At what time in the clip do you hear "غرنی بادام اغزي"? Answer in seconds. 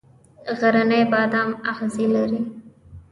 0.59-2.05